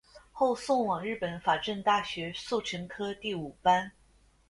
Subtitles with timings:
[0.31, 3.91] 后送往日本法政大学速成科第五班。